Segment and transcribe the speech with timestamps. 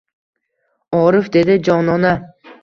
[1.01, 2.17] Orif dedi, jonona.